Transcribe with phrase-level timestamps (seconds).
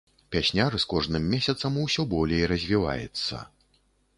[0.35, 3.35] Пясняр з кожным месяцам усё болей развіваецца.